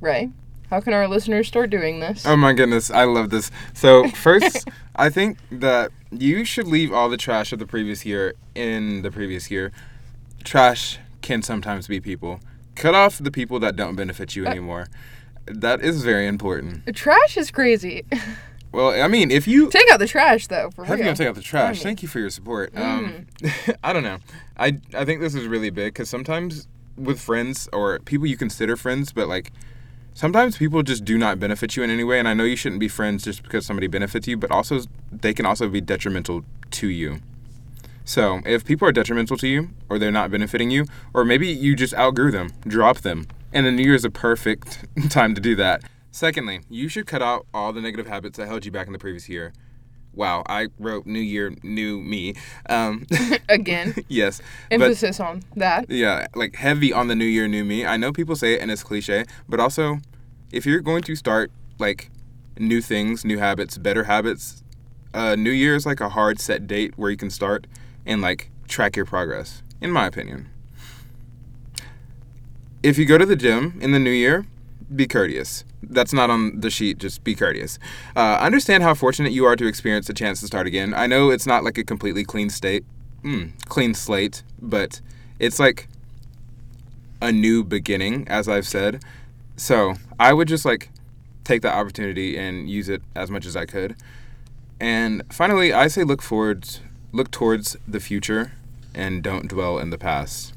[0.00, 0.30] Rae,
[0.70, 2.26] how can our listeners start doing this?
[2.26, 3.50] oh my goodness, I love this.
[3.72, 8.34] So first, I think that you should leave all the trash of the previous year
[8.54, 9.72] in the previous year.
[10.42, 12.40] Trash can sometimes be people.
[12.74, 14.88] Cut off the people that don't benefit you uh, anymore.
[15.46, 16.94] That is very important.
[16.94, 18.04] trash is crazy.
[18.74, 20.96] Well, I mean, if you Take out the trash, though, for real.
[20.96, 21.80] gonna take out the trash?
[21.80, 22.76] Thank you for your support.
[22.76, 23.26] Um,
[23.84, 24.18] I don't know.
[24.56, 28.76] I I think this is really big because sometimes with friends or people you consider
[28.76, 29.52] friends, but like
[30.12, 32.18] sometimes people just do not benefit you in any way.
[32.18, 34.80] And I know you shouldn't be friends just because somebody benefits you, but also
[35.12, 37.20] they can also be detrimental to you.
[38.04, 41.76] So if people are detrimental to you, or they're not benefiting you, or maybe you
[41.76, 43.28] just outgrew them, drop them.
[43.52, 45.84] And the new year is a perfect time to do that.
[46.14, 49.00] Secondly, you should cut out all the negative habits that held you back in the
[49.00, 49.52] previous year.
[50.12, 52.36] Wow, I wrote New Year, New Me.
[52.68, 53.04] Um,
[53.48, 55.90] Again, yes, but emphasis on that.
[55.90, 57.84] yeah, like heavy on the New Year, New Me.
[57.84, 59.98] I know people say it and it's cliche, but also,
[60.52, 61.50] if you're going to start
[61.80, 62.12] like
[62.60, 64.62] new things, new habits, better habits,
[65.14, 67.66] uh, New Year is like a hard set date where you can start
[68.06, 69.64] and like track your progress.
[69.80, 70.48] In my opinion,
[72.84, 74.46] if you go to the gym in the New Year,
[74.94, 75.64] be courteous.
[75.82, 77.78] That's not on the sheet, just be courteous.
[78.16, 80.94] Uh, understand how fortunate you are to experience a chance to start again.
[80.94, 82.84] I know it's not like a completely clean state,
[83.22, 85.00] mm, clean slate, but
[85.38, 85.88] it's like
[87.20, 89.02] a new beginning, as I've said.
[89.56, 90.90] So I would just like
[91.44, 93.96] take that opportunity and use it as much as I could.
[94.80, 96.68] And finally, I say look forward,
[97.12, 98.52] look towards the future,
[98.94, 100.54] and don't dwell in the past.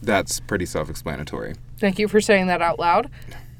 [0.00, 1.54] That's pretty self-explanatory.
[1.78, 3.10] Thank you for saying that out loud.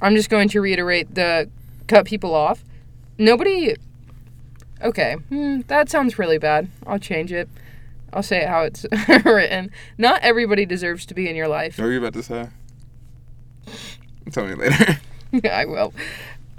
[0.02, 1.48] I'm just going to reiterate the
[1.86, 2.62] cut people off.
[3.18, 3.76] Nobody.
[4.82, 6.68] Okay, hmm, that sounds really bad.
[6.86, 7.48] I'll change it.
[8.12, 8.84] I'll say it how it's
[9.24, 9.70] written.
[9.96, 11.78] Not everybody deserves to be in your life.
[11.78, 12.48] What were you about to say?
[14.32, 14.98] Tell me later.
[15.42, 15.94] Yeah, I will.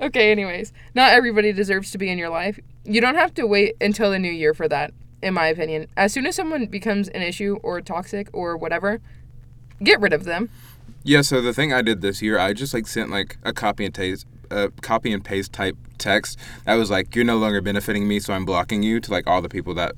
[0.00, 0.72] okay, anyways.
[0.94, 2.60] Not everybody deserves to be in your life.
[2.84, 5.86] You don't have to wait until the new year for that, in my opinion.
[5.96, 9.00] As soon as someone becomes an issue or toxic or whatever,
[9.82, 10.50] get rid of them.
[11.04, 11.22] yeah.
[11.22, 13.94] So the thing I did this year, I just like sent like a copy and
[13.94, 18.20] paste, a copy and paste type text that was like, "You're no longer benefiting me,
[18.20, 19.92] so I'm blocking you." To like all the people that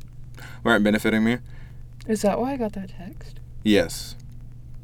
[0.64, 1.38] weren't benefiting me.
[2.06, 3.40] Is that why I got that text?
[3.64, 4.14] Yes.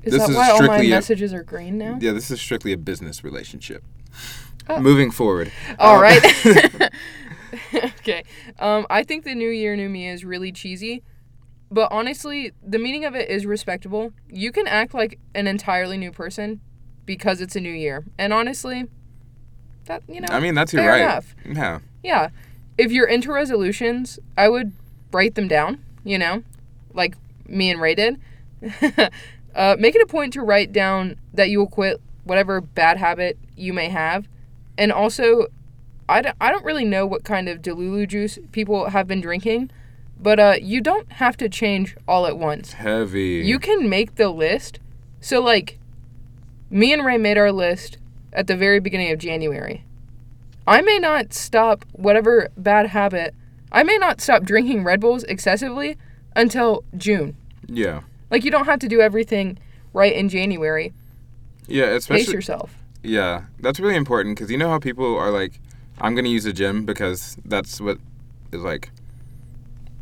[0.02, 1.96] Is This that is why all my strictly a- messages are green now?
[2.00, 2.12] Yeah.
[2.12, 3.82] This is strictly a business relationship.
[4.68, 4.80] Oh.
[4.80, 5.50] Moving forward.
[5.78, 6.22] All Um, right.
[7.74, 8.24] okay.
[8.58, 11.02] Um, I think the New Year, New Me is really cheesy,
[11.70, 14.12] but honestly, the meaning of it is respectable.
[14.28, 16.60] You can act like an entirely new person
[17.06, 18.86] because it's a new year, and honestly,
[19.86, 20.28] that you know.
[20.30, 21.02] I mean, that's your right.
[21.02, 21.34] enough.
[21.44, 21.80] Yeah.
[22.02, 22.28] Yeah.
[22.76, 24.72] If you're into resolutions, I would
[25.12, 25.84] write them down.
[26.04, 26.42] You know,
[26.92, 28.20] like me and Rae did.
[29.54, 33.38] uh, make it a point to write down that you will quit whatever bad habit
[33.56, 34.28] you may have.
[34.76, 35.46] And also,
[36.08, 39.70] I don't, I don't really know what kind of Delulu juice people have been drinking,
[40.20, 42.72] but uh, you don't have to change all at once.
[42.74, 43.42] Heavy.
[43.44, 44.80] You can make the list.
[45.20, 45.78] So, like,
[46.70, 47.98] me and Rae made our list
[48.32, 49.84] at the very beginning of January.
[50.66, 53.34] I may not stop whatever bad habit,
[53.72, 55.96] I may not stop drinking Red Bulls excessively
[56.36, 57.36] until June.
[57.66, 58.02] Yeah.
[58.30, 59.58] Like, you don't have to do everything
[59.92, 60.92] right in January.
[61.66, 61.86] Yeah.
[61.86, 62.24] especially.
[62.24, 62.74] Pace yourself.
[63.02, 65.60] Yeah, that's really important because you know how people are like,
[66.00, 67.98] I'm gonna use a gym because that's what
[68.52, 68.90] is like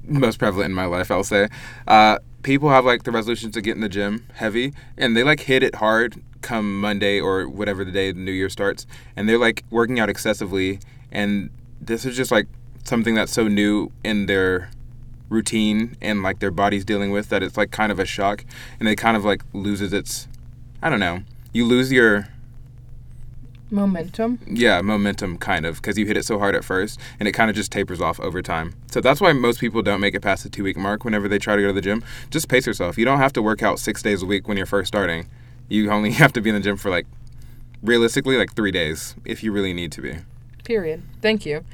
[0.05, 1.11] most prevalent in my life.
[1.11, 1.48] I'll say,
[1.87, 5.40] uh, people have like the resolutions to get in the gym heavy, and they like
[5.40, 9.38] hit it hard come Monday or whatever the day the new year starts, and they're
[9.38, 11.50] like working out excessively, and
[11.81, 12.46] this is just like
[12.85, 14.70] something that's so new in their
[15.28, 18.44] routine and like their body's dealing with that it's like kind of a shock,
[18.81, 20.26] and it kind of like loses its,
[20.83, 22.28] I don't know, you lose your
[23.72, 24.38] Momentum.
[24.46, 27.48] Yeah, momentum kind of because you hit it so hard at first and it kind
[27.48, 28.74] of just tapers off over time.
[28.90, 31.38] So that's why most people don't make it past the two week mark whenever they
[31.38, 32.04] try to go to the gym.
[32.30, 32.98] Just pace yourself.
[32.98, 35.26] You don't have to work out six days a week when you're first starting.
[35.68, 37.06] You only have to be in the gym for like
[37.82, 40.18] realistically like three days if you really need to be.
[40.64, 41.02] Period.
[41.22, 41.64] Thank you.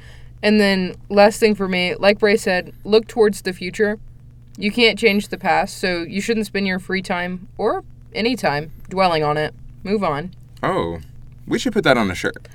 [0.41, 3.99] And then last thing for me, like Bray said, look towards the future.
[4.57, 7.83] You can't change the past, so you shouldn't spend your free time or
[8.13, 9.53] any time dwelling on it.
[9.83, 10.33] Move on.
[10.63, 10.99] Oh,
[11.49, 12.47] we should put that on a shirt.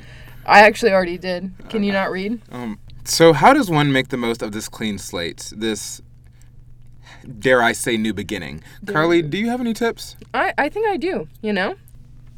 [0.46, 1.52] I actually already did.
[1.68, 2.40] Can you not read?
[2.50, 5.52] Um, so how does one make the most of this clean slate?
[5.54, 6.00] This
[7.38, 8.62] dare I say new beginning?
[8.86, 10.16] Karleigh, do you have any tips?
[10.32, 11.76] I, I think I do, you know?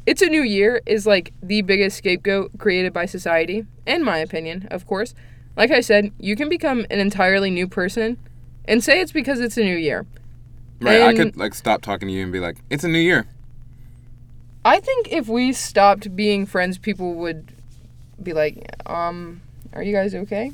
[0.05, 4.67] It's a new year is like the biggest scapegoat created by society, in my opinion,
[4.71, 5.13] of course.
[5.57, 8.17] Like I said, you can become an entirely new person
[8.65, 10.05] and say it's because it's a new year.
[10.79, 13.25] Right, I could like stop talking to you and be like, "It's a new year."
[14.65, 17.53] I think if we stopped being friends, people would
[18.21, 19.41] be like, um,
[19.73, 20.51] are you guys okay?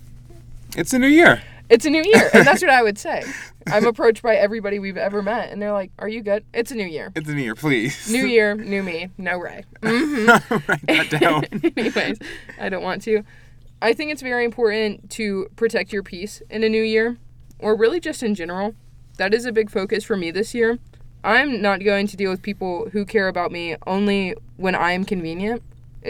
[0.75, 1.41] It's a new year.
[1.69, 2.29] It's a new year.
[2.33, 3.23] And that's what I would say.
[3.67, 6.43] I'm approached by everybody we've ever met, and they're like, are you good?
[6.53, 7.11] It's a new year.
[7.15, 8.11] It's a new year, please.
[8.11, 9.63] New year, new me, no Rae.
[9.81, 11.45] Write that down.
[11.77, 12.19] Anyways,
[12.59, 13.23] I don't want to.
[13.81, 17.17] I think it's very important to protect your peace in a new year,
[17.59, 18.75] or really just in general.
[19.17, 20.79] That is a big focus for me this year.
[21.23, 25.05] I'm not going to deal with people who care about me only when I am
[25.05, 25.61] convenient.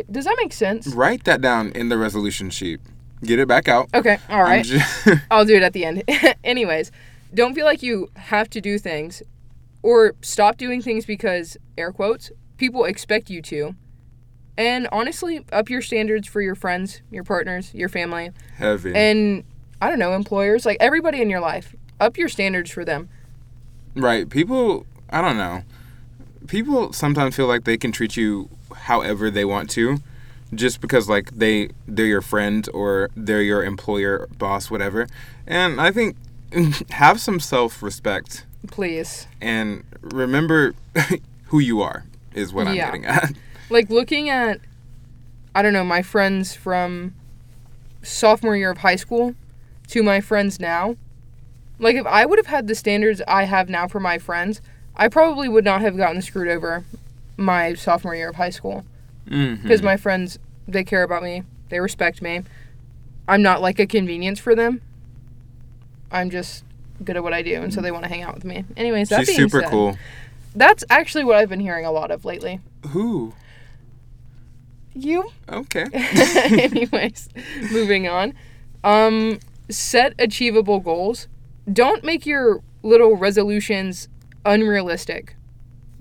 [0.10, 0.88] Does that make sense?
[0.88, 2.80] Write that down in the resolution sheet.
[3.24, 3.90] Get it back out.
[3.94, 4.68] Okay, all right.
[4.70, 4.86] I'm right.
[5.06, 6.04] ju- I'll do it at the end.
[6.44, 6.92] Anyways,
[7.34, 9.22] don't feel like you have to do things
[9.84, 13.76] or stop doing things because, air quotes, people expect you to.
[14.58, 18.94] And honestly, up your standards for your friends, your partners, your family, Heavy.
[18.96, 19.44] and
[19.82, 21.76] I don't know, employers, like everybody in your life.
[22.00, 23.10] Up your standards for them.
[23.96, 24.30] right.
[24.30, 25.64] People, I don't know.
[26.48, 30.00] People sometimes feel like they can treat you however they want to
[30.54, 35.08] just because like they they're your friend or they're your employer, boss, whatever.
[35.48, 36.16] And I think
[36.90, 39.28] have some self-respect Please.
[39.42, 40.74] and remember
[41.46, 42.86] who you are is what I'm Yeah.
[42.88, 43.32] getting at.
[43.70, 44.60] Like looking at,
[45.56, 47.16] I don't know, my friends from
[48.04, 49.34] sophomore year of high school
[49.88, 50.96] to my friends now.
[51.80, 54.62] Like if I would have had the standards I have now for my friends,
[54.96, 56.86] I probably would not have gotten screwed over
[57.38, 58.86] my sophomore year of high school
[59.26, 62.44] because my friends they care about me, they respect me.
[63.28, 64.82] I'm not like a convenience for them.
[66.12, 66.64] I'm just
[67.04, 68.66] good at what I do, and so they want to hang out with me.
[68.78, 69.98] Anyways, that's super said, cool.
[70.56, 72.60] That's actually what I've been hearing a lot of lately.
[72.90, 73.34] Who?
[74.94, 75.86] You Okay.
[75.94, 77.30] Anyways,
[77.72, 78.34] moving on.
[78.84, 81.28] Um, set achievable goals.
[81.72, 84.10] Don't make your little resolutions
[84.46, 85.36] unrealistic.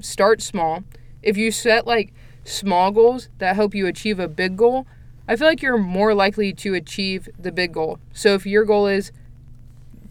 [0.00, 0.84] Start small.
[1.22, 2.12] If you set like
[2.44, 4.86] small goals that help you achieve a big goal,
[5.28, 7.98] I feel like you're more likely to achieve the big goal.
[8.12, 9.12] So if your goal is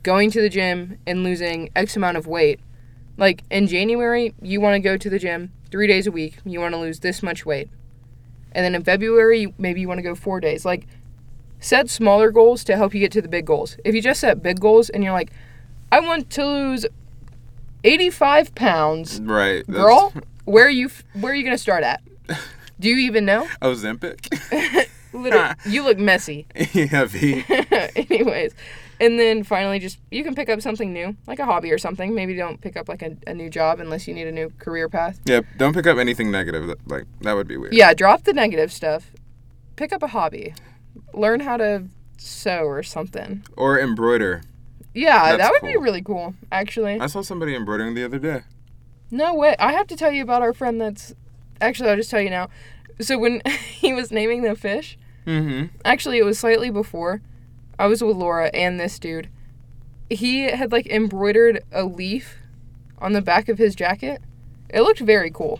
[0.03, 2.59] going to the gym and losing X amount of weight,
[3.17, 6.59] like in January, you want to go to the gym three days a week, you
[6.59, 7.69] want to lose this much weight.
[8.53, 10.65] And then in February, maybe you want to go four days.
[10.65, 10.87] Like,
[11.59, 13.77] set smaller goals to help you get to the big goals.
[13.85, 15.31] If you just set big goals and you're like,
[15.91, 16.85] I want to lose
[17.83, 19.65] 85 pounds, right.
[19.67, 20.13] girl,
[20.45, 20.87] where are you?
[20.87, 22.01] f- Where are you gonna start at?
[22.79, 23.47] Do you even know?
[23.61, 24.87] Ozempic.
[25.13, 26.47] Literally, you look messy.
[26.55, 27.43] Heavy.
[27.95, 28.53] Anyways,
[28.99, 32.15] and then finally, just you can pick up something new, like a hobby or something.
[32.15, 34.87] Maybe don't pick up like a, a new job unless you need a new career
[34.87, 35.19] path.
[35.25, 35.45] Yep.
[35.57, 36.67] Don't pick up anything negative.
[36.67, 37.73] That, like that would be weird.
[37.73, 39.11] Yeah, drop the negative stuff.
[39.75, 40.53] Pick up a hobby.
[41.13, 43.43] Learn how to sew or something.
[43.57, 44.43] Or embroider.
[44.93, 46.99] Yeah, That's that would be really cool, actually.
[46.99, 48.41] I saw somebody embroidering the other day.
[49.09, 49.55] No way.
[49.59, 51.13] I have to tell you about our friend that's.
[51.61, 52.49] Actually, I'll just tell you now.
[52.99, 55.67] So, when he was naming the fish, Mm-hmm.
[55.85, 57.21] actually, it was slightly before.
[57.77, 59.29] I was with Laura and this dude.
[60.09, 62.37] He had like embroidered a leaf
[62.97, 64.21] on the back of his jacket.
[64.69, 65.59] It looked very cool.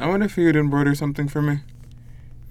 [0.00, 1.58] I wonder if he would embroider something for me.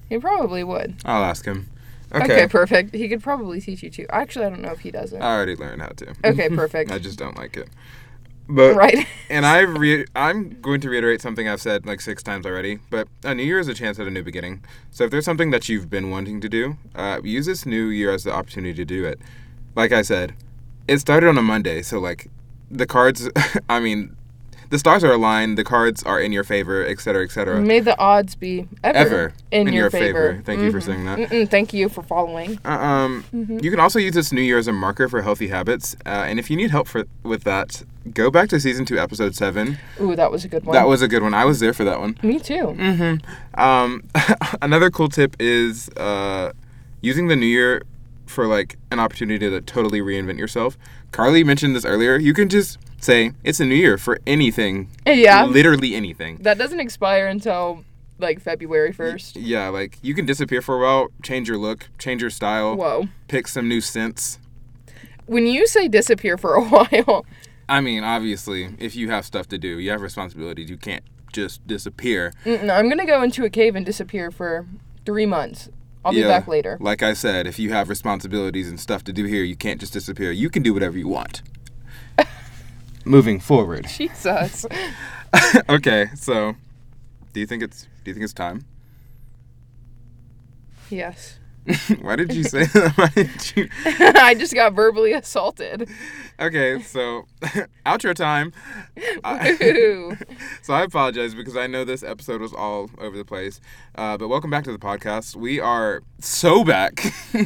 [0.09, 0.95] He probably would.
[1.05, 1.69] I'll ask him.
[2.13, 2.47] Okay, Okay.
[2.47, 2.93] perfect.
[2.93, 4.05] He could probably teach you too.
[4.09, 5.21] Actually, I don't know if he doesn't.
[5.21, 6.13] I already learned how to.
[6.25, 6.91] Okay, perfect.
[6.91, 7.69] I just don't like it.
[8.49, 9.05] But right.
[9.29, 12.79] and I re- I'm going to reiterate something I've said like six times already.
[12.89, 14.63] But a new year is a chance at a new beginning.
[14.89, 18.11] So if there's something that you've been wanting to do, uh, use this new year
[18.11, 19.19] as the opportunity to do it.
[19.75, 20.35] Like I said,
[20.87, 22.29] it started on a Monday, so like
[22.69, 23.29] the cards.
[23.69, 24.17] I mean,
[24.71, 27.61] the stars are aligned, the cards are in your favor, etc., etc.
[27.61, 30.31] May the odds be ever, Ever in, in your, your favor.
[30.31, 30.43] favor.
[30.43, 30.83] Thank you for Mhm.
[30.83, 31.19] saying that.
[31.19, 32.57] Mm-mm, thank you for following.
[32.65, 33.23] Uh, Um,
[33.61, 36.39] you can also use this new year as a marker for healthy habits, uh, and
[36.39, 39.77] if you need help for with that, go back to season two, episode seven.
[40.01, 40.73] Ooh, that was a good one.
[40.73, 41.33] That was a good one.
[41.33, 42.17] I was there for that one.
[42.23, 42.75] me too.
[42.79, 43.61] Mm-hmm.
[43.61, 44.03] Um,
[44.61, 46.51] another cool tip is uh,
[47.01, 47.83] using the new year
[48.25, 50.77] for like an opportunity to totally reinvent yourself.
[51.11, 52.15] Karleigh mentioned this earlier.
[52.15, 54.89] You can just say it's a new year for anything.
[55.05, 55.45] Yeah.
[55.45, 56.37] Literally anything.
[56.37, 57.83] That doesn't expire until
[58.19, 59.35] like February first.
[59.35, 63.07] Yeah, like you can disappear for a while, change your look, change your style, Whoa.
[63.27, 64.39] pick some new scents.
[65.25, 67.25] When you say disappear for a while,
[67.67, 70.69] I mean, obviously, if you have stuff to do, you have responsibilities.
[70.69, 72.33] You can't just disappear.
[72.45, 74.67] mm-mm, I'm gonna go into a cave and disappear for
[75.05, 75.69] three months.
[76.03, 76.77] I'll be back later.
[76.79, 79.93] Like I said, if you have responsibilities and stuff to do here, you can't just
[79.93, 80.31] disappear.
[80.31, 81.43] You can do whatever you want.
[83.05, 83.87] Moving forward.
[83.97, 84.65] Jesus.
[85.69, 86.55] okay, so
[87.33, 88.65] do you think it's do you think it's time?
[90.89, 91.37] yes.
[92.01, 92.93] Why did you say that?
[92.97, 93.69] Why did you?
[94.19, 95.87] I just got verbally assaulted.
[96.39, 97.25] Okay, so
[97.85, 98.51] outro time.
[99.23, 100.17] I-
[100.63, 103.61] so I apologize because I know this episode was all over the place.
[103.93, 105.35] Uh, but welcome back to the podcast.
[105.35, 106.99] We are so back.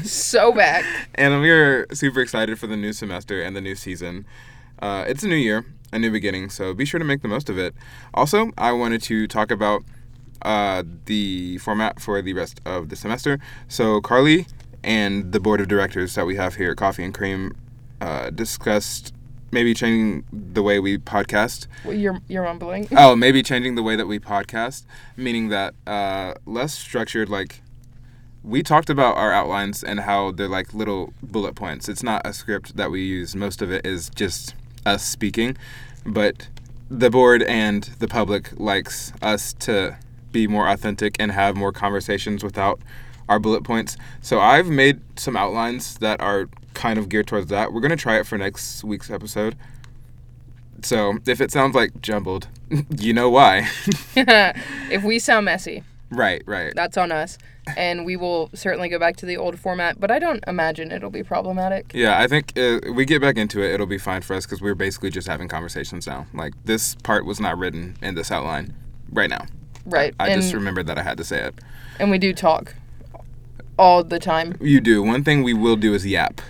[0.06, 0.86] so back.
[1.16, 4.26] and we're super excited for the new semester and the new season.
[4.80, 7.50] Uh, it's a new year, a new beginning, so be sure to make the most
[7.50, 7.74] of it.
[8.14, 9.84] Also, I wanted to talk about
[10.42, 13.40] uh, the format for the rest of the semester.
[13.68, 14.48] So, Karleigh
[14.84, 17.56] and the board of directors that we have here at Koffee and cReam
[18.02, 19.14] uh, discussed
[19.52, 21.68] maybe changing the way we podcast.
[21.84, 22.88] Well, you're you're mumbling.
[22.96, 24.86] Oh, maybe changing the way that we podcast,
[25.18, 27.62] meaning that uh, less structured, like
[28.44, 31.90] we talked about our outlines and how they're like little bullet points.
[31.90, 33.36] It's not a script that we use.
[33.36, 34.54] Most of it is just
[34.86, 35.58] us speaking,
[36.06, 36.50] but
[36.90, 39.98] the board and the public likes us to
[40.32, 42.80] be more authentic and have more conversations without
[43.28, 43.98] our bullet points.
[44.22, 47.74] So I've made some outlines that are kind of geared towards that.
[47.74, 49.56] We're going to try it for next week's episode.
[50.84, 52.48] So if it sounds like jumbled,
[52.98, 53.70] you know why.
[54.16, 55.84] if we sound messy,
[56.16, 56.74] right, right.
[56.76, 57.38] that's on us.
[57.78, 61.10] And we will certainly go back to the old format, but I don't imagine it'll
[61.10, 61.92] be problematic.
[61.94, 64.62] Yeah, I think uh, we get back into it, it'll be fine for us because
[64.62, 66.28] we're basically just having conversations now.
[66.34, 68.74] Like this part was not written in this outline
[69.12, 69.46] right now.
[69.86, 70.14] Right.
[70.20, 71.56] I and, just remembered that I had to say it.
[72.00, 72.76] and we do talk
[73.78, 74.56] all the time.
[74.62, 75.02] You do.
[75.04, 76.42] One thing we will do is yap.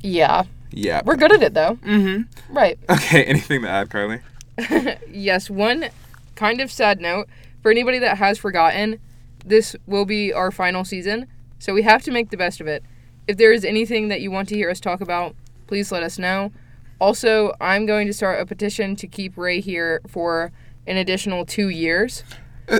[0.00, 0.44] Yeah.
[0.70, 1.04] Yap.
[1.04, 1.76] We're good at it though.
[1.76, 2.54] Mm-hmm.
[2.54, 2.78] Right.
[2.88, 3.24] Okay.
[3.26, 4.22] Anything to add, Karleigh?
[5.10, 5.88] yes, one
[6.34, 7.28] kind of sad note
[7.62, 8.98] for anybody that has forgotten,
[9.44, 11.26] this will be our final season,
[11.58, 12.82] so we have to make the best of it.
[13.26, 15.34] If there is anything that you want to hear us talk about,
[15.66, 16.52] please let us know.
[17.00, 20.52] Also, I'm going to start a petition to keep Rae here for
[20.86, 22.24] an additional two years.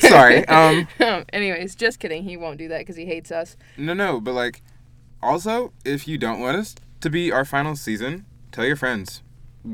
[0.00, 0.46] Sorry.
[0.48, 0.88] Um.
[1.32, 2.24] Anyways, just kidding.
[2.24, 3.56] He won't do that because he hates us.
[3.76, 4.20] No, no.
[4.20, 4.62] But like,
[5.22, 9.22] also, if you don't want us to be our final season, tell your friends.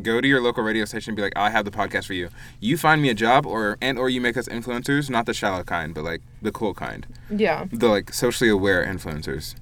[0.03, 2.29] Go to your local radio station and be like, I have the podcast for you.
[2.61, 5.64] You find me a job or and or you make us influencers, not the shallow
[5.64, 7.07] kind, but like the cool kind.
[7.29, 7.66] Yeah.
[7.72, 9.57] The like socially aware influencers.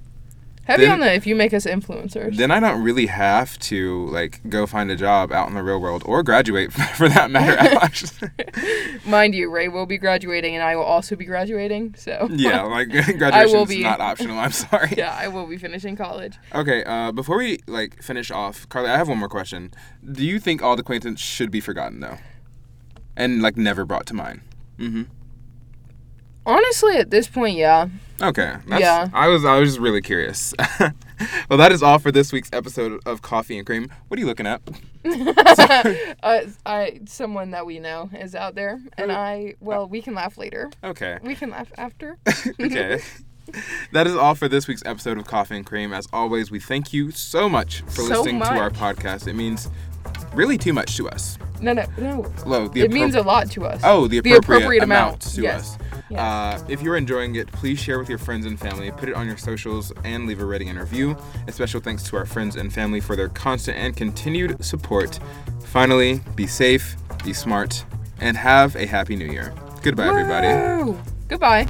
[0.69, 2.37] Heavy Then- on the if you make us influencers.
[2.37, 5.81] Then I don't really have to like go find a job out in the real
[5.81, 8.31] world or graduate for that matter.
[9.09, 12.27] Mind you, Rae will be graduating and I will also be graduating, so.
[12.31, 14.37] yeah, like graduation is not optional.
[14.37, 14.93] I'm sorry.
[14.95, 16.37] yeah, I will be finishing college.
[16.53, 19.71] Okay, uh, before we like finish off, Karleigh, I have one more question.
[20.05, 22.19] Do you think all acquaintance should be forgotten though,
[23.17, 24.41] and like never brought to mind?
[24.77, 25.03] Mm-hmm.
[26.45, 27.89] Honestly, at this point, yeah.
[28.21, 28.55] Okay.
[28.67, 29.09] Yeah.
[29.13, 30.53] I was I was just really curious.
[31.49, 33.89] well, that is all for this week's episode of Koffee and cReam.
[34.07, 34.61] What are you looking at?
[36.23, 40.37] uh, I someone that we know is out there, and I well, we can laugh
[40.37, 40.69] later.
[40.83, 41.19] Okay.
[41.23, 42.17] We can laugh after.
[42.59, 43.01] okay.
[43.93, 45.95] That is all for this week's episode of Koffee and cReam.
[45.95, 49.27] As always, we thank you so much for So listening to our podcast.
[49.27, 49.69] It means
[50.33, 51.37] really too much to us.
[51.61, 52.25] No, no, no.
[52.45, 53.81] Low, the It means a lot to us.
[53.83, 55.21] Oh, the appropriate, The appropriate, appropriate amount, amount.
[55.35, 55.59] to Yes.
[55.61, 55.77] us.
[56.09, 56.19] Yes.
[56.19, 58.89] Uh, if you're enjoying it, please share with your friends and family.
[58.91, 61.15] Put it on your socials and leave a rating and review.
[61.47, 65.19] A special thanks to our friends and family for their constant and continued support.
[65.65, 67.83] Finally, be safe, be smart,
[68.21, 69.53] and have a happy new year.
[69.83, 70.97] Goodbye, everybody.
[71.27, 71.65] Goodbye.